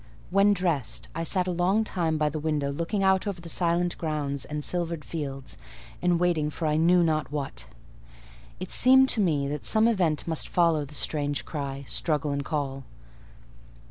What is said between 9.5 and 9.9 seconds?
some